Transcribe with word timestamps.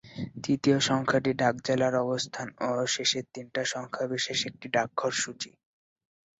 তৃতীয় 0.43 0.77
সংখ্যাটি 0.89 1.31
ডাক-জেলার 1.33 1.95
অবস্থান 2.05 2.47
ও 2.67 2.87
শেষের 2.87 3.25
তিনটা 3.33 3.61
সংখ্যা 3.73 4.05
বিশেষ 4.07 4.39
একটা 4.49 4.67
ডাকঘর 4.75 5.11
সূচী। 5.21 5.51